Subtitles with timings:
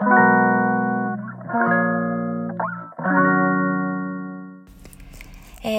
[0.00, 0.04] え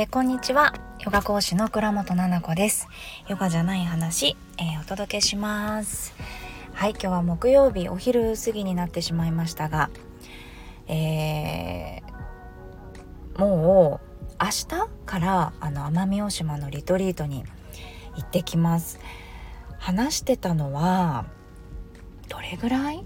[0.03, 0.73] ー、こんにちは。
[0.99, 2.89] ヨガ講師の倉本々子です。
[3.29, 6.13] ヨガじゃない話、えー、お届けします。
[6.73, 9.89] はい今日は木曜日お昼過ぎになってしまいましたが
[10.87, 14.07] えー、もう
[14.43, 14.67] 明日
[15.05, 17.45] からあの奄美大島のリトリートに
[18.17, 18.99] 行ってきます。
[19.77, 21.25] 話してたのは
[22.27, 23.05] どれぐらい？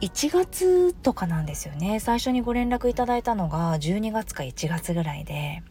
[0.00, 2.00] 1月とかなんですよね。
[2.00, 5.62] 最初にご連絡いただいたのが12月か1月ぐらいで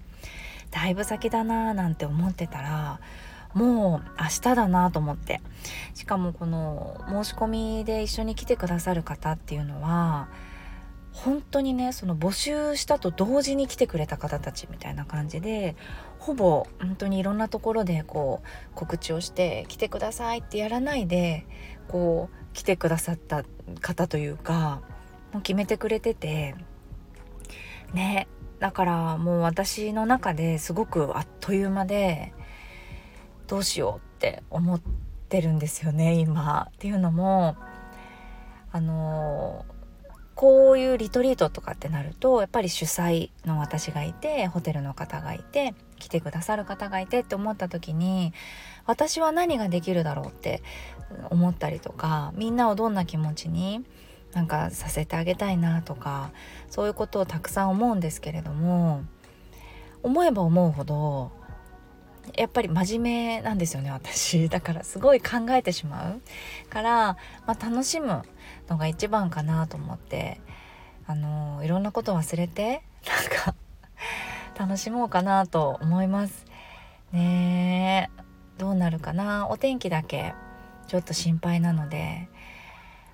[0.71, 2.99] だいぶ先だなーなんて思ってたら
[3.53, 5.41] もう明日だなと思って。
[5.95, 10.29] しかもこの申し込みで一緒に来てくださる方っていうのは
[11.11, 15.75] 本当にねその募集したと同時に来てくれた方たちみたいな感じで
[16.19, 21.45] ほぼ本当にいろんなところでこう告知をして来てくださいってやらないで
[21.87, 23.43] こう来てくださった
[23.81, 24.81] 方というか
[25.33, 26.55] もう決めてくれてて
[27.93, 28.27] ね
[28.59, 32.33] だからもう私の中ですごくあっという間で
[33.47, 34.81] どうしようって思っ
[35.29, 36.67] てるんですよね今。
[36.69, 37.55] っていうのも
[38.71, 39.65] あの
[40.39, 48.31] こういうリトリートとかってなるとやっぱり主催の私がいてホテルの方がいて来てくださる方がいてって思った時に
[48.85, 50.63] 私は何ができるだろうって
[51.29, 53.83] 思ったりとかみんなをどんな気持ちに
[54.31, 56.31] なんかさせてあげたいなとか
[56.69, 59.03] そういうことをたくさん思うんですけれども
[60.03, 61.33] 思えば思うほど
[62.35, 64.47] やっぱり真面目なんですよね私。
[64.49, 66.21] だからすごい考えてしまう
[66.69, 68.23] から、まあ、楽しむ
[68.67, 70.39] のが一番かなと思って
[71.07, 73.55] あのいろんなこと忘れてなんか
[74.57, 76.45] 楽しもうかなと思います。
[77.11, 78.09] ね
[78.57, 79.47] どうなるかな？
[79.49, 80.33] お天気だけ
[80.87, 82.29] ちょっと心配なので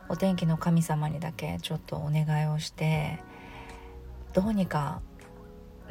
[0.10, 3.20] お天気の神様にだけちょっとお願いをして
[4.34, 5.02] どうにか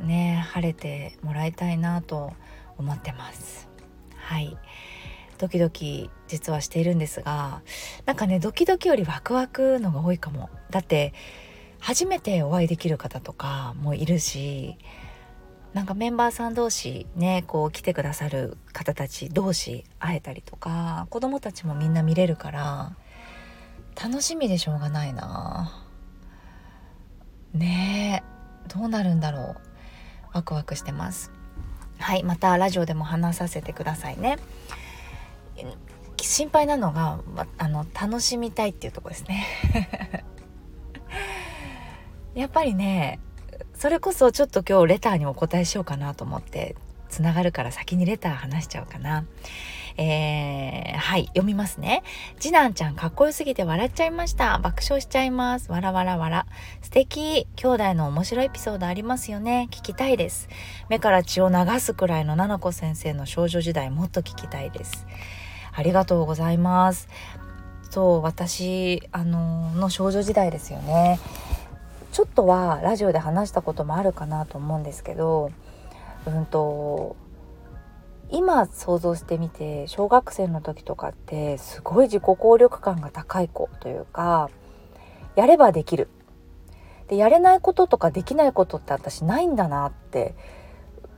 [0.00, 3.68] ね晴れてもらいたいなと思います思ってます。
[4.16, 4.56] はい。
[5.38, 7.62] ドキドキ実はしているんですが
[8.06, 10.48] なんかねドキドキよりワクワクのが多いかも。
[10.70, 11.12] だって
[11.80, 14.78] 初めてお会いできる方とかもいるし
[15.74, 22.96] なんかメンバーさん同士ねこう来てくださる方たち同士会えたりとか子供たちもみんな見れるから
[24.00, 25.80] 楽しみでしょうがないな。
[27.52, 29.56] ねえどうなるんだろう。
[30.32, 31.30] ワクワクしてます。
[32.04, 34.36] はいまたラジオでも話させてくださいね。
[36.20, 37.20] 心配なのが
[37.56, 39.46] あの楽しみたいっていうとこですね。
[42.36, 43.20] やっぱりね
[43.72, 46.76] それこそちょっと今日レターにお答えしようかなと思って
[47.08, 49.24] つながるから先にレター話しちゃうかな。
[49.96, 52.02] えー、はい、読みますね。
[52.40, 54.58] 次男ちゃんかっこよすぎて笑っちゃいました。
[54.58, 55.70] 爆笑しちゃいます。
[55.70, 56.46] わらわらわら。
[56.82, 57.46] 素敵。
[57.56, 59.68] 兄弟の面白いエピソードありますよね。
[59.70, 60.48] 聞きたいです。
[60.88, 65.06] 目から血を流すくらいの七子先生の少女時代もっと聞きたいです。
[65.72, 67.08] ありがとうございます。
[67.90, 71.20] そう、私、あのの少女時代ですよね。
[72.10, 75.50] ちょっとはラジオで話したこともあるかなと思うんですけど、
[76.26, 77.16] うんと、
[78.34, 84.50] 今想像してみて小学生の時とかってすごい自己効力感が高い子というか
[85.36, 86.08] やればできる。
[87.06, 90.34] でやれないこととかできないことって私ないんだなって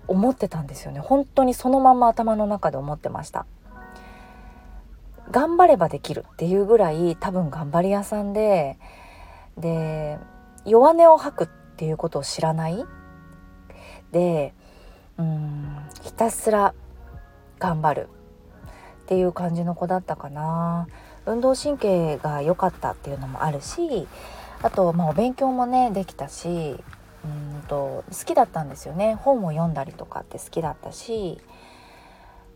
[0.09, 1.01] 思ってたんですよね。
[1.01, 3.47] 本当にそのまま頭の中で思ってました。
[5.31, 8.79] 頑張ればできるっていうぐらい多分頑張り屋さんで
[9.57, 10.19] で
[10.67, 12.85] 弱音を吐くっていうことを知らない。
[14.13, 14.53] で
[15.19, 16.75] うんひたすら
[17.59, 18.09] 頑張る。
[19.05, 20.89] っていう感じの子だったかな。
[21.27, 24.07] 運動神経が良かったっていうのもあるし
[24.63, 26.49] あとまあお勉強もねできたし
[27.25, 29.15] うんと好きだったんですよね。
[29.15, 31.41] 本を読んだりとかって好きだったし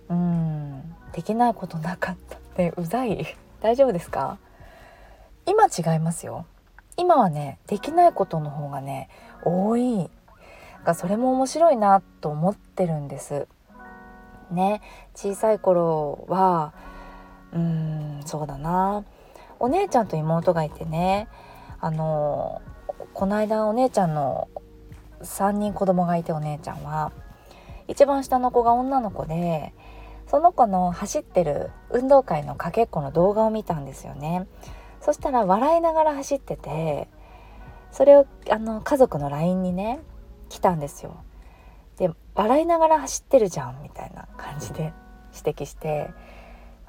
[0.08, 2.72] うんできないことなかったって。
[2.76, 3.36] うざい。
[3.60, 4.38] 大丈夫ですか？
[5.46, 6.46] 今違いますよ。
[6.96, 9.08] 今はねできないことの方がね
[9.44, 10.10] 多い。
[10.84, 13.48] がそれも面白いなと思ってるんです。
[14.50, 14.82] ね
[15.14, 16.72] 小さい頃は
[17.52, 19.04] うんそうだな。
[19.58, 21.28] お姉ちゃんと妹がいてね
[21.80, 22.62] あの
[23.12, 24.48] この間お姉ちゃんの
[25.22, 27.12] 3人子供がいてお姉ちゃんは。
[27.88, 29.74] 一番下の子が女の子で
[30.28, 34.46] その子の走ってる運動会のかけっこの動画を見たんですよね。
[35.00, 37.08] そしたら笑いながら走ってて
[37.90, 40.00] それをあの家族の LINE にね
[40.48, 41.24] 来たんですよ。
[42.00, 44.94] で笑いながら走ってるじゃんみたいな感じで
[45.36, 46.08] 指摘して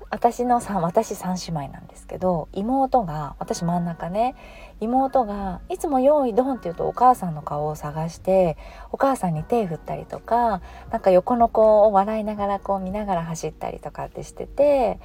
[0.09, 4.35] 私の3私3姉妹なんですけど妹が私真ん中ね
[4.79, 8.57] 妹がいつも「用意ドン」って言うとお母さんの顔を探して
[8.93, 10.61] お母さんに手振ったりとか
[10.91, 14.97] なんか横の子を笑いながらこう見ながら走ったりとかってしてて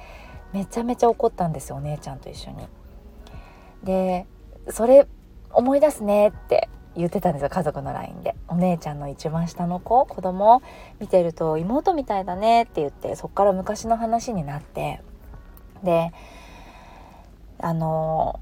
[0.53, 2.67] めちゃめちゃ怒ったんですよお姉ちゃんと一緒に。
[3.83, 4.25] で
[4.69, 5.05] それ
[5.51, 8.35] 思い出すねって言ってたんですよ家族の LINE で。
[8.47, 10.61] お姉ちゃんの一番下の子子供
[10.99, 15.01] 見てると妹みたいだねって言ってそっから昔の話になって。
[15.83, 16.11] で
[17.59, 18.39] あの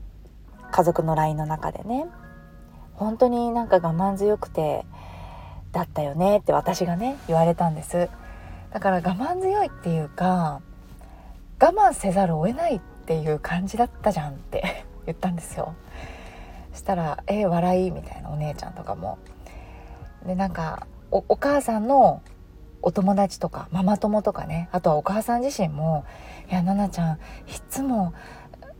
[0.71, 2.05] 家族の LINE の中でね
[2.93, 4.85] 本当になんか我慢強くて
[5.71, 8.09] だったよねって私がね言われたんです。
[8.71, 10.61] だから我慢強いっていうか
[11.59, 15.73] 我慢せざるを得ないっていう感じだったじゃんって 言ったんですよ。
[16.75, 19.17] したら「え、笑い」みたいなお姉ちゃんとかも。
[20.25, 22.21] でなんかお母さんの
[22.81, 26.03] お友達とかママ友とかねあとはお母さん自身も
[26.49, 27.19] 「いや奈々ちゃんい
[27.69, 28.13] つも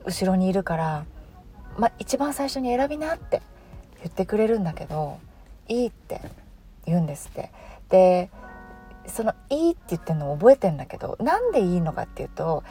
[0.06, 1.06] 後ろにいるから、
[1.78, 3.42] ま、一番最初に選びな」って
[4.00, 5.20] 言ってくれるんだけど
[5.68, 6.22] 「いい」って
[6.86, 7.52] 言うんですって。
[7.90, 8.30] で
[9.08, 12.64] その「いい」って言ってるのを覚えてんだけどなんでいいのかっていうと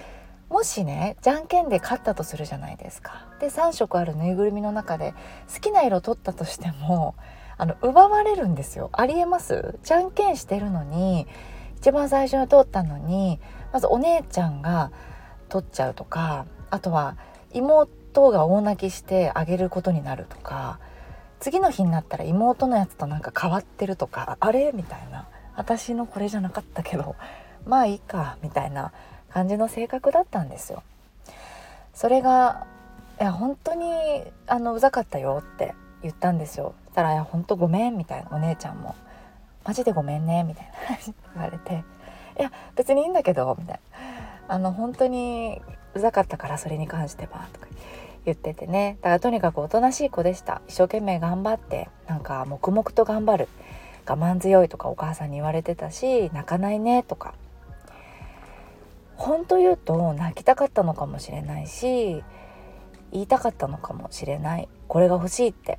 [0.48, 3.26] もしねじゃんけんで勝ったとするじゃないですか。
[3.40, 5.14] で3色あるぬいぐるみの中で
[5.52, 7.14] 好きな色取ったとしても
[7.56, 8.90] あの奪われるんですよ。
[8.92, 9.78] ありえます？
[9.82, 11.26] じゃんけんしてるのに
[11.76, 13.40] 一番最初に通ったのに
[13.72, 14.90] まずお姉ちゃんが
[15.48, 17.16] 取っちゃうとかあとは
[17.52, 20.78] 妹が大泣きしてあげることになるとか
[21.40, 24.72] 次の日になったら妹のやつとなんか変わってるとかあれ？
[24.72, 27.14] みたいな私のこれじゃなかったけど
[27.64, 28.92] まあいいかみたいな
[29.34, 30.84] 感じの性格だったんですよ。
[31.92, 32.68] それが
[33.20, 33.92] いや本当に
[34.46, 36.72] あのうざかったよって言ったんですよ。
[36.94, 38.30] たら「いや本当ごめん」みたいな。
[38.30, 38.94] お姉ちゃんも
[39.66, 40.72] 「マジでごめんね」みたいな。
[40.86, 41.82] 話 言われて
[42.38, 43.80] 「いや別にいいんだけど」みたい
[44.48, 45.60] な「あの本当に
[45.94, 47.66] うざかったからそれに関しては」とか
[48.24, 50.62] 言っててねだからとにかくおとなしい子でした。
[50.68, 53.48] 一生懸命頑張ってなんか黙々と頑張る。
[54.06, 57.34] 我慢強いとかお母さんに言われてたし泣かないねとか
[59.16, 62.22] 本当言うと泣きたかったのかもしれないし
[63.12, 64.68] 言いたかったのかもしれない。
[64.88, 65.78] これが欲しいって。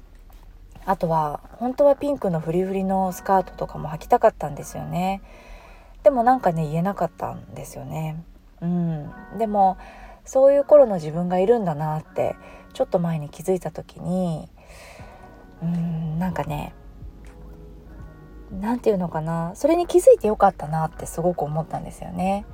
[0.86, 5.22] あとは本当はピンクのフリフリのスカートとかも履きたかったんですよね。
[6.04, 8.24] でもなんかね言えなかったんですよね。
[8.62, 9.12] うん。
[9.38, 9.78] でも
[10.24, 12.36] そういう頃の自分がいるんだなって
[12.74, 14.48] ちょっと前に気づいた時に
[15.62, 16.74] うんなんかね
[18.52, 19.54] 何て言うのかな。
[19.56, 22.46] それに気づいてよかったなってすごく思ったんですよね。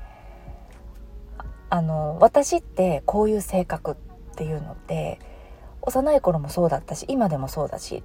[1.71, 3.95] あの私ってこういう性格っ
[4.35, 5.19] ていうのって
[5.81, 8.03] 幼い頃もそうだったし今でもそうだし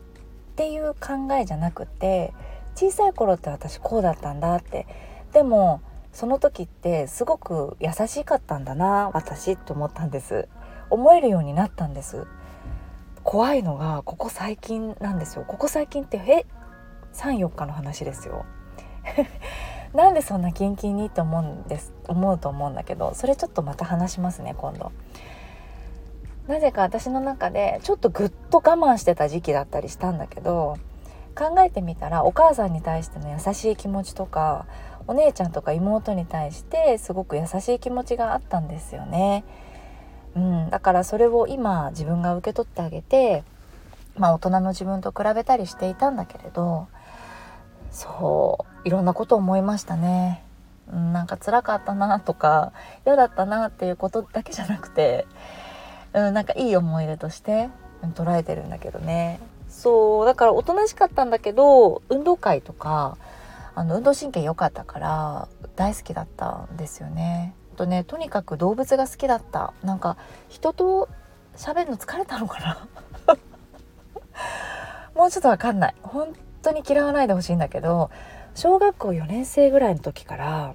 [0.52, 2.32] っていう考えじゃなくて
[2.76, 4.86] 小さい頃って私こうだったんだって
[5.32, 5.82] でも
[6.12, 10.48] その時ってすごく優しかったんだな私って思ったんです。
[10.88, 12.24] 思えるようになったんです。
[13.24, 15.44] 怖いのがここ最近なんですよ。
[15.46, 16.46] ここ最近ってえ
[17.14, 18.46] ？34日の話ですよ。
[19.94, 24.92] なんでそんなキンキンにって思うんです思うと思うんだけどそれちょっとまた話しますね今度。
[26.48, 30.76] なぜか私の中でちょっとぐっと我慢してた時期だったりしたんだけど
[31.34, 34.66] 考えてみたらお母さんに対しての優しい気持ちとか
[35.08, 39.44] お姉ちゃんとか妹に対してすごく優しい気持ちがあったんですよね。
[40.34, 43.42] うん、だからそれを今自分が受け取ってあげて、
[44.16, 46.88] まあ、大人の自分と比べたりしていたんだけれど
[47.90, 50.42] そういろんなこと思いましたね。
[50.92, 52.72] うん、なんか辛かったなとか
[53.04, 55.26] 嫌だったなっていうことだけじゃなくて、
[56.12, 57.68] うん、なんかいい思い出として
[58.14, 63.18] 捉えてるんだけどねそうだからおとなしかったんだけど運動会とか
[63.74, 67.54] あの運動神経良かったから大好きだったんですよね。
[67.76, 70.16] とねとにかく動物が好きだったなんか
[70.48, 71.10] 人と
[71.56, 73.36] 喋るの疲れたのかな
[75.14, 76.34] もうちょっとわかんない本
[76.66, 78.10] 当に嫌わないでほしいんだけど
[78.54, 80.74] 小学校4年生ぐらいの時から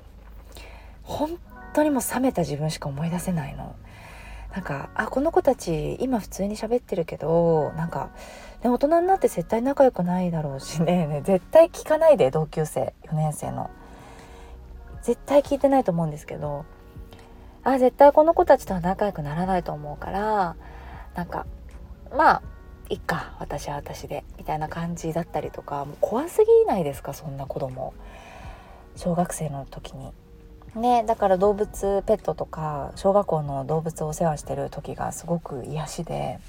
[1.04, 1.38] 本
[1.74, 3.76] 当にもう冷めた自分しか思い出せないの。
[4.54, 8.10] なんかあこの子たち今普通に喋ってるけどなんか、
[8.62, 13.70] ね、大人になって絶対仲良くないだろうしねね絶対聞かないで同級生4年生の
[15.04, 16.66] 絶対聞いてないと思うんですけど
[17.64, 20.58] あ絶対この子たちとは仲良くならないと思うから
[21.16, 21.46] なんか
[22.14, 22.42] まあ
[22.92, 27.94] いっか私は私でみたいな感じだったりとかもう怖すぎないですかそんな子供
[28.98, 30.12] 小学生の時に。
[30.76, 36.40] ね、だから動物ペットとか小学校の動物をお世話してる時がすごく癒しで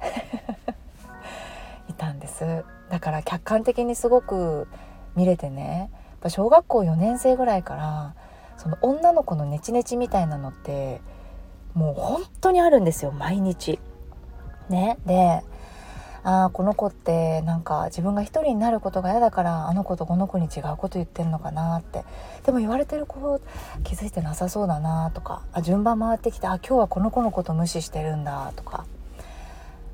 [1.88, 4.68] いたんですだから客観的にすごく
[5.16, 5.90] 見れてね
[6.28, 8.14] 小学校4年生ぐらいから
[8.58, 11.00] その女の子のネチネチみたいなのって
[11.72, 13.78] もう本当にあるんですよ毎日。
[14.68, 15.42] ね、で
[16.24, 22.04] ああこの子ってなんか自分が一人になることが嫌だからあの子とこの子に違うこと言ってんのかなって。
[22.44, 23.40] でも言われてる子
[23.84, 28.84] 気づいてなさそうだなとかあ順番回ってきてあ今日はこの子のこと無視してるんだとか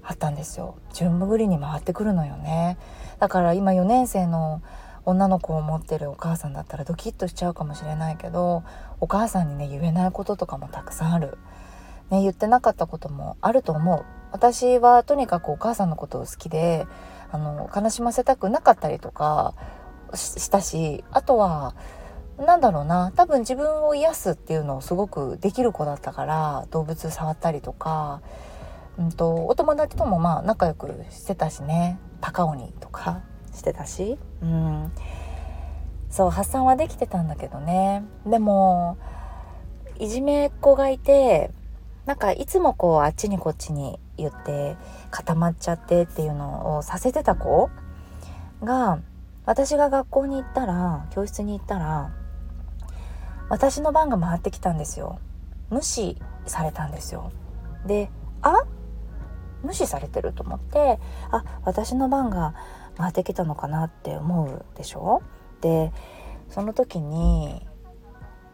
[0.03, 0.77] あったんですよ。
[0.93, 2.79] 順繰りに回ってくるのよね。
[3.19, 4.63] だから今4年生の
[5.05, 8.63] 女の子を持ってるお母さんだったらドキッとしちゃうかもしれないけど
[9.01, 11.39] お母さんにね言えないこととかもたくさんある、
[12.11, 14.20] ね、言ってなかったこともあると思う。
[14.33, 16.87] 私はとにかくお母さんのことを好きで
[17.33, 19.55] あの悲しませたくなかったりとか
[20.15, 21.75] したしあとは
[22.39, 28.23] なんだろうな多分自分を癒すっていうのをすごくできる子だったから動物触ったりとか、
[28.99, 33.21] うんと、お友達ともまあ仲良くしてたしね高鬼とか
[33.55, 34.93] してたし、うん、
[36.09, 38.05] そう発散はできてたんだけどね。
[38.25, 38.97] でも
[39.99, 41.51] いじめっ子がいて
[42.07, 44.77] なんかいつもこうあっちにこっちに言って
[45.11, 47.71] 固まっちゃってっていうのをさせてた子
[48.62, 49.00] が
[49.47, 52.12] 私が学校に行ったら教室に行ったら
[53.49, 55.19] 私の番が回ってきたんですよ。
[55.71, 57.33] 無視されたんですよ。
[57.87, 58.11] で
[58.43, 58.65] あ？
[59.62, 60.99] 無視されてると思って
[61.31, 62.55] あ私の番が
[62.97, 65.23] 回ってきたのかなって思うでしょ？
[65.61, 65.93] で
[66.49, 67.67] その時に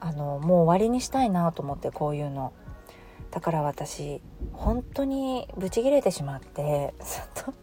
[0.00, 2.52] あのもう終わりにしたいなと思ってこういうの。
[3.36, 4.22] だから私
[4.54, 7.54] 本当にブチギレてしまってずっと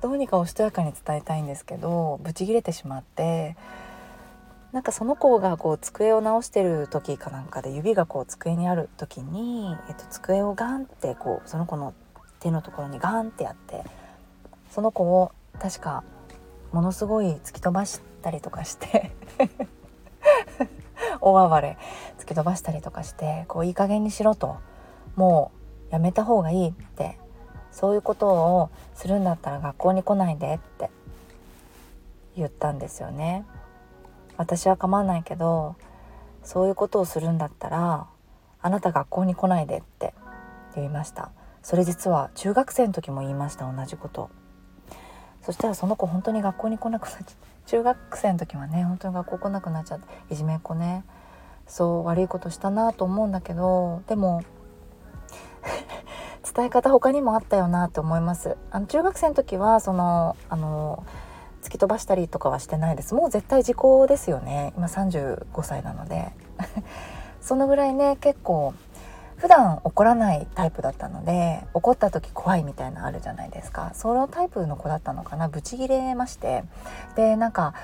[0.00, 3.58] どうにかおしとやかに伝えたいんですけどブチギレてしまって
[4.72, 11.92] なんかその子がこう机を直してる時かなんかで指がこう机にある時に、えっと、机をガンってこうその子の
[12.40, 13.84] 手のところにガンってやって
[14.70, 15.30] その子を
[15.60, 16.04] 確か
[16.72, 19.12] ものすごい突き飛ばしたりとかして
[21.20, 21.76] 大暴れ
[22.18, 24.56] 突き飛ばしたりとかしてこういい加減にしろと
[25.16, 25.52] も
[25.90, 27.18] うやめた方がいいって
[27.70, 30.90] そういうことをするんだったら学校に来ないでって
[32.36, 33.44] 言ったんですよね。
[34.36, 35.76] 私は構わないけど
[36.42, 38.06] そういうことをするんだったら
[38.60, 40.14] あなた学校に来ないでって
[40.74, 41.30] 言いました
[41.62, 44.30] それ実は中学生の時も言いました同じこと
[45.44, 47.34] そしたらその子本当に学校に来なくなっちゃって
[47.66, 51.04] 中学生の時はね 本当に学校来なくなっちゃっていじめっ子ね。
[51.66, 54.42] そう悪いことしたなと思うんだけどでも
[56.54, 58.58] 伝え方他にもあったよなと思います。
[58.70, 61.04] あの中学生の時はそのあの
[61.62, 63.14] 突き飛ばしたりとかはしてないです。
[63.14, 64.74] もう絶対時効ですよね。
[64.76, 66.32] 今35歳なので。
[67.40, 68.72] そのぐらいね結構
[69.36, 73.90] 普段怒らないタイプだったので怒った時怖いみたいなあるじゃないですか。
[73.94, 75.48] そのタイプの子だったのかな。
[75.48, 76.64] ブチギレまして。
[77.16, 77.74] でなんか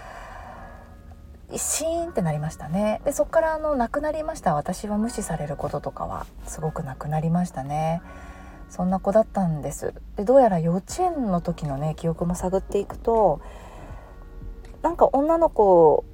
[1.56, 3.00] シーンってなりましたね。
[3.04, 4.54] でそこからあの亡くなりました。
[4.54, 8.00] 私は無視されることとかはすごくなくなりましたね。
[8.68, 9.92] そんな子だったんです。
[10.16, 13.40] でどうやら幼稚園の時のね記憶も探っていくと
[14.82, 16.04] なんか女の子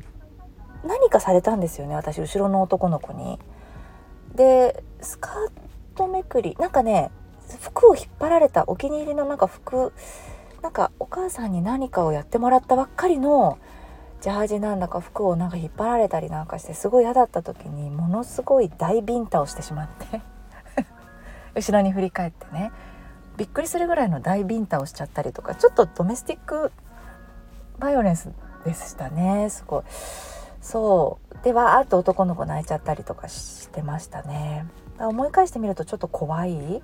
[0.85, 1.95] 何かされたんですよね。
[1.95, 3.39] 私後ろの男の子に。
[4.35, 5.33] でスカー
[5.95, 7.11] トめくりなんかね
[7.61, 9.93] 服を引っ張られたお気に入りのなんか服
[10.63, 13.59] なんかお母さんに何かをやってもらったばっかりの
[14.21, 20.21] ジャージなんだか服をなんか引っ張られたりなんかしてすごい嫌だった時にものすごい大ビンタをしてしまって。
[21.55, 22.73] 後ろに振り返ってね。
[23.37, 26.73] びっくりするぐらいの大ビンタをしちゃったりとかちょっとドメスティック
[27.79, 28.31] バイオレンス
[28.65, 29.49] でしたね。
[29.51, 29.83] すごい。
[30.61, 31.45] そう。
[31.45, 34.67] でわーっと男の子泣いちゃったりとかしてましたね。
[34.99, 36.83] 思い返してみるとちょっと怖い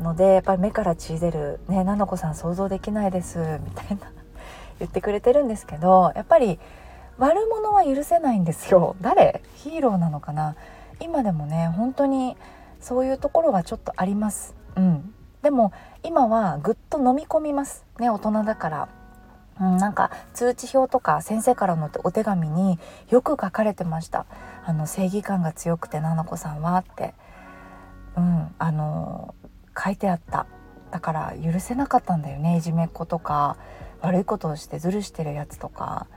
[0.00, 4.10] のでやっぱり目から血出る「ね菜々子さん想像できないです」みたいな
[4.80, 6.58] 言ってくれてるんですけどやっぱり
[7.18, 8.96] 悪者は許せないんですよ。
[9.02, 9.42] 誰？
[9.56, 10.56] ヒーローなのかな？
[11.00, 12.36] 今でもね本当に
[12.80, 14.54] そういうところはちょっとあります。
[14.76, 15.14] うん。
[15.42, 15.72] でも
[16.02, 17.84] 今はぐっと飲み込みます。
[17.98, 18.88] ね大人だから。
[19.60, 22.78] うん、なんか通知表とか先生からのお手紙に
[23.10, 24.24] よく書かれてました。
[24.70, 27.14] あの正義感が強くて菜々子さんはって。
[28.16, 29.34] うんあの
[29.76, 30.46] 書いてあった。
[30.90, 32.56] だから許せなかったんだよね。
[32.56, 33.56] いじめっ子とか
[34.00, 36.08] 悪いことをしてずるしてるやつとか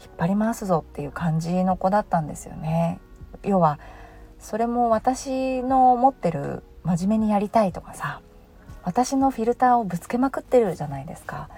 [0.00, 3.00] 引っ張り回すぞっていう感じの子だったんですよね。
[3.42, 3.78] 要は
[4.38, 8.20] それも私の持ってる真面目にやりたいとかさ
[8.82, 11.48] 私のフィルターをぶつけまくってるじゃないですか。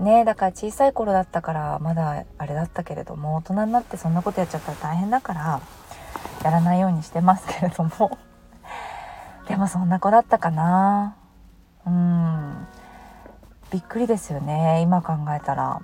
[0.00, 5.60] ねだから小さい頃だったからまだあれだったけれども大人になってそんなことやっちゃったら大変だから
[6.44, 8.18] やらないようにしてますけれども。
[9.48, 11.16] でもそんな子だったかな。
[11.86, 12.68] うん。
[13.70, 14.80] びっくりですよね。
[14.82, 15.80] 今考えたら。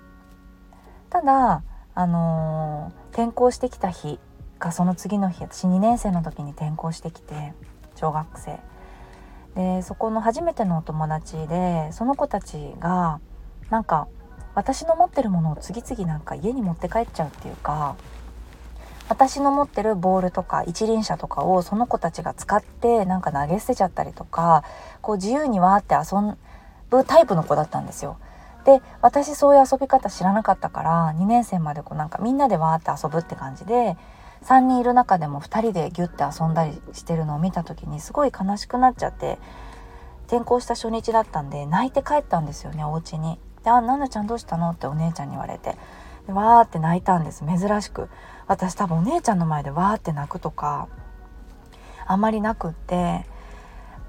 [1.09, 1.63] ただ
[1.95, 4.21] あのー、転校してきた日
[4.61, 7.55] がその次の日私2年生の時に転校してきて
[7.97, 8.61] 小学生。
[9.55, 13.19] でそこの初めてのお友達でその子たちが
[13.69, 14.07] なんか
[14.55, 17.97] 私の持ってるものを次々なんか家に持って帰っちゃうっていうか
[19.11, 24.63] 私の持ってるボールとか一輪車とかをその子たちが使ってなんか投げ捨てちゃったりとか
[25.03, 26.37] こう自由にわーって遊
[26.91, 28.19] ぶタイプの子だったんですよ。
[28.65, 33.97] で私そういう遊び方知らなかったから2年生までこうなんかみんなでわーって遊ぶって感じで
[34.45, 39.39] 3人いる中でも2人でギュッて遊んだりしてるのを見た時にすごい悲しくなっちゃって
[40.29, 43.41] 転校した初日だったんで泣いて帰ったんですよねお家に。
[43.65, 45.77] で「あななちゃんどうしたの?」ってお姉ちゃんに言われて
[46.27, 48.09] でわーって泣いたんです珍しく
[48.51, 50.89] 私多分お姉ちゃんの前でわーって泣くとか
[52.05, 53.25] あんまりなくって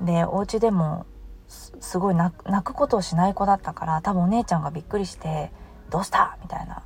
[0.02, 1.06] でお家でも
[1.48, 2.34] すごい泣
[2.64, 5.52] くことをしない子だったから多分お姉ちゃんがびっくりして
[5.92, 6.82] 「どうした?」みたいな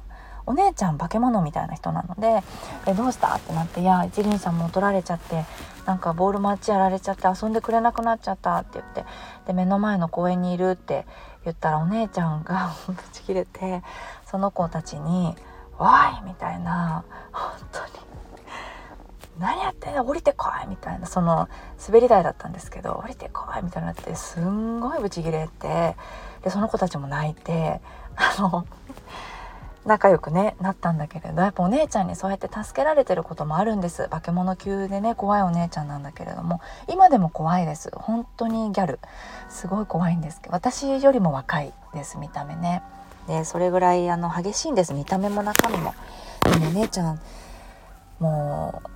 [0.46, 2.44] お姉ちゃん化け物みたいな人なので
[2.88, 5.46] 「えどうした?」ってなって「いや一輪車も取られちゃって
[5.86, 9.06] なんかボールマッチやられちゃって遊んでくれなくなっちゃった」って言って
[9.48, 11.08] で目の前の公園にいるって
[11.46, 13.82] 言ったらお姉ちゃんがほんとちぎれて
[14.26, 15.38] その子たちに
[15.80, 15.90] 「おい!」
[16.28, 17.06] みたいな
[20.04, 21.50] 「降りてこい!」みたいなその
[21.86, 25.96] 滑り台だったんですけど「降りてこい!」みたいになってすんごいブチギレて
[26.44, 27.82] でその子たちも泣いて
[28.16, 28.66] あの
[29.86, 39.00] 仲良くねなったんだけれどやっぱお姉ちゃんにそうやって助けられてることもあるんです化け物級でね怖いお姉ちゃんなんだけれども今でも怖いです本当にギャル
[39.48, 42.82] すごい怖いんですけど私よりも若いです見た目ね
[43.28, 45.94] でそれぐらいあの激しいんです見た目も中身も
[46.44, 47.20] でも姉ちゃん
[48.20, 48.95] もう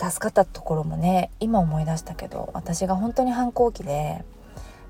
[0.00, 4.24] 助かったところもね今思い出したけど私が本当に反抗期で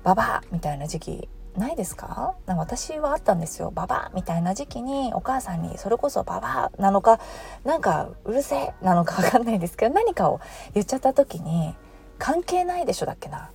[0.03, 2.33] ババアみたいな時期ないですか？
[2.45, 3.71] なんか私はあったんですよ。
[3.71, 7.19] ババアみたいな時期にお母さんにそれこそババアなのか
[7.65, 10.39] なんかうるせえなのか分かんないですけど何かを
[10.73, 11.75] 言っちゃった時に
[12.17, 13.51] 関係ないでしょだっけな。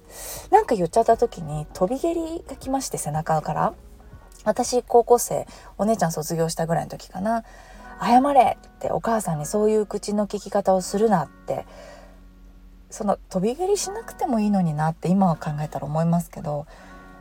[0.50, 3.72] なんか言っちゃった時に飛び蹴りが来まして背中から。
[4.44, 5.46] 私高校生
[5.78, 7.44] お姉ちゃん卒業したぐらいの時かな。
[8.00, 11.66] 謝れってお母さんにそういう口の聞き方をするなって
[12.90, 16.66] その飛び蹴りしなくてもいいのになって今は考えたら思いますけどやっ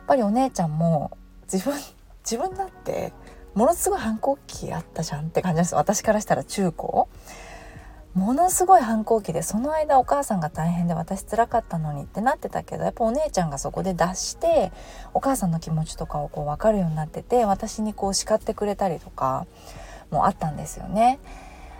[0.06, 1.16] ぱりお姉ちゃんも
[1.52, 1.78] 自分
[2.24, 3.12] 自分だって
[3.54, 5.74] ものすごい反抗期あったじゃんって感じです。
[5.74, 7.08] 私からしたら中高。
[8.12, 14.72] ものすごい反抗期でその間お母さんが大変で私辛かったのにってなってたけどやっぱお姉ちゃんがそこで脱して
[15.12, 19.46] お母さんの気持ちとかをこう分かるようになってて私にこう叱ってくれたりとか
[20.10, 21.18] もあったんですよね。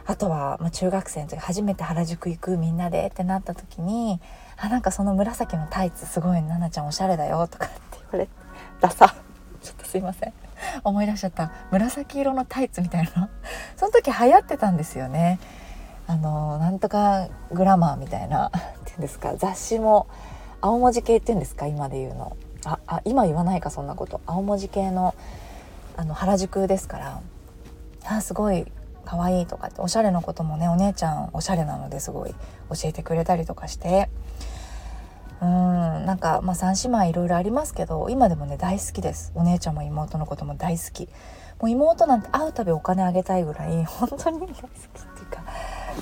[0.06, 4.20] あとは、まあ、中学生の時初めて原宿行くみんなでってなった時に
[4.56, 8.30] 「あなんかその紫のタイツすごい奈々ちゃんおしゃれだよ」とかって言われて
[8.80, 9.08] 「ダサ」
[9.62, 10.32] ちょっとすいません。
[10.84, 11.50] 思い出しちゃった。
[11.72, 13.28] 紫色のタイツみたいな。
[13.76, 15.40] その時流行ってたんですよね。
[16.06, 18.46] あのなんとかグラマーみたいな。
[18.46, 18.50] っ
[18.84, 19.34] ていうんですか。
[19.36, 20.06] 雑誌も
[20.60, 22.36] 青文字系っていうんですか今で言うの。
[22.64, 24.20] ああ今言わないかそんなこと。
[24.26, 25.14] 青文字系の
[25.96, 27.20] あの原宿ですから。
[28.08, 28.70] あすごい
[29.04, 32.36] 可愛いとかっておしゃれのこともねお姉ちゃんおしゃれなのですごい教
[32.84, 34.08] えてくれたりとかして。
[35.38, 39.32] うんなんかまあ3姉妹いろいろありますけど今でもね大好きです。
[39.34, 41.10] お姉ちゃんも妹のことも大好き。
[41.60, 45.44] もう妹なんて会うたびお金あげたいぐらい本当に大好きっていうか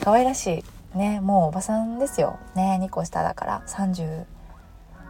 [0.04, 0.64] 可愛らし
[0.94, 2.38] いねもうおばさんですよ。
[2.54, 4.24] ね2個下だから30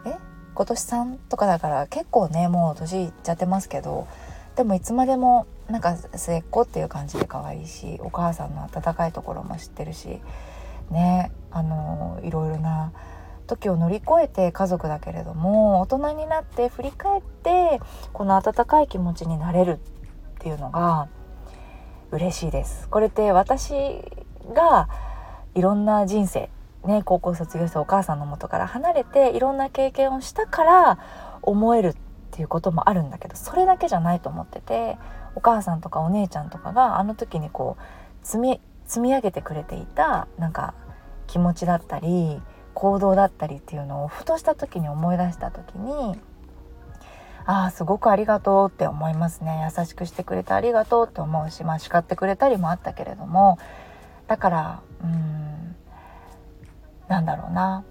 [0.07, 0.16] え？
[0.54, 4.09] 今年3とかだから結構ねもう年いっちゃってますけど
[4.57, 10.20] でもいつまでもなんか末っ子っていう感じで可愛いしお母さんの温かいところも知ってるし
[10.90, 12.92] ねあのいろいろな
[13.46, 17.81] 時を乗り越えて家族だけれども大人になって振り返って
[18.12, 19.79] この温かい気持ちになれる
[20.37, 21.09] っていうのが
[22.11, 22.88] 嬉しいです。
[22.88, 23.74] これって私
[24.55, 24.88] が
[25.55, 26.50] いろんな人生
[26.85, 30.98] ね高校卒業してお母さんの元から離れていろんな経験をしたから
[31.42, 31.94] 思えるっ
[32.31, 34.96] ていうこともあるんだけどそれだけじゃないと思ってて
[35.35, 40.75] お母さんとかお姉ちゃんとかがあの時にこう積み積み上げてくれていたなんか
[41.27, 42.40] 気持ちだったり
[42.75, 46.18] 行動だったりっていうのをふとした時に思い出した時に
[47.47, 49.70] ああすごくありがとうって思いますね。
[49.77, 53.59] 優しくしてくれてありがとうって思うしまあ叱ってくれたりもあったけれども
[54.27, 55.77] だからうん
[57.09, 57.85] なんだろうな。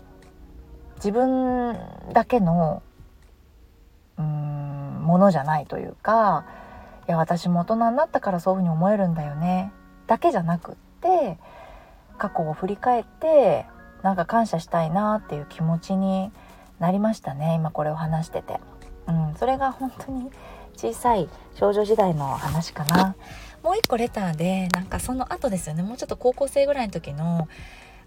[0.96, 1.78] 自分
[2.14, 2.82] だけの
[4.18, 6.46] うんものじゃないというか
[7.08, 9.72] いや私も大人になったからそういうふうに思えるんだよね。
[10.08, 11.38] だけじゃなくって
[12.18, 13.66] 過去を振り返って
[14.04, 16.32] なんか感謝したいなっていう気持ちに
[16.80, 17.56] なりましたね。
[17.56, 18.60] 今これを話してて、
[19.08, 20.30] うん、それが本当に
[20.76, 23.16] 小さい少女時代の話かな。
[23.64, 25.84] もう一個レターでなんかその後ですよね。
[25.84, 27.48] もうちょっと高校生ぐらいの時の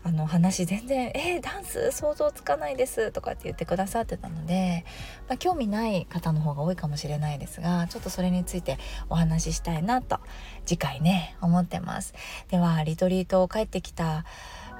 [0.06, 4.84] あの話全然「えー、ダンス想像つかないです」とかって言ってくださってたので、
[5.28, 8.78] まあ、興味ない方の方が多いかもしれないですがちょっとそれについて
[9.10, 10.20] お話ししたいなと
[10.64, 12.14] 次回ね思ってます。
[12.50, 14.24] ではリトリートを帰ってきた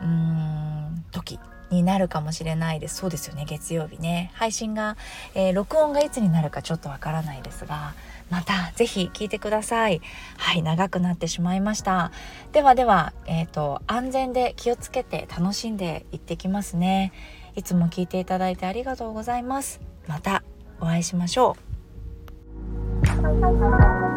[0.01, 2.95] うーん時になるかもしれないです。
[2.95, 4.31] そうですよね月曜日ね。
[4.35, 4.97] 配信が、
[5.35, 7.95] えー、録音がいつになるかちょっとわからないですが
[8.31, 10.01] またぜひ聞いてください。
[10.37, 12.11] はい長くなってしまいました。
[12.53, 17.13] ではではえっ、ー、と安全で気をつけて楽しんでいってきますね。
[17.55, 19.81] いつも聞いていただいてありがとうございます。
[20.07, 20.43] また
[20.81, 21.57] お会いしましょ
[24.13, 24.16] う。